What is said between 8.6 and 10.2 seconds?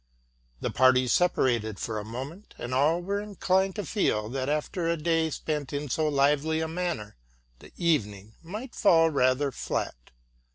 fall rather flat.